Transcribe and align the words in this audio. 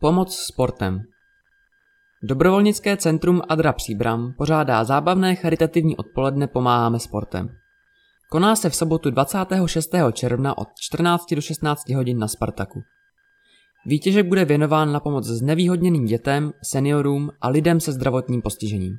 Pomoc 0.00 0.36
sportem 0.36 1.02
Dobrovolnické 2.22 2.96
centrum 2.96 3.42
Adra 3.48 3.72
Příbram 3.72 4.34
pořádá 4.38 4.84
zábavné 4.84 5.34
charitativní 5.34 5.96
odpoledne 5.96 6.46
Pomáháme 6.46 6.98
sportem. 6.98 7.48
Koná 8.30 8.56
se 8.56 8.70
v 8.70 8.76
sobotu 8.76 9.10
26. 9.10 9.90
června 10.12 10.58
od 10.58 10.68
14 10.80 11.34
do 11.34 11.40
16 11.40 11.88
hodin 11.88 12.18
na 12.18 12.28
Spartaku. 12.28 12.82
Výtěžek 13.86 14.26
bude 14.26 14.44
věnován 14.44 14.92
na 14.92 15.00
pomoc 15.00 15.24
znevýhodněným 15.26 16.04
dětem, 16.04 16.52
seniorům 16.62 17.30
a 17.40 17.48
lidem 17.48 17.80
se 17.80 17.92
zdravotním 17.92 18.42
postižením. 18.42 18.98